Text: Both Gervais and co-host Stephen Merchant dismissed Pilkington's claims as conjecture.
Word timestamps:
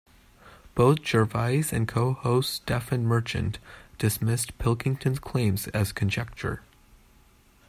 Both 0.73 1.05
Gervais 1.05 1.65
and 1.71 1.87
co-host 1.87 2.51
Stephen 2.53 3.05
Merchant 3.05 3.59
dismissed 3.99 4.57
Pilkington's 4.57 5.19
claims 5.19 5.67
as 5.75 5.91
conjecture. 5.91 6.63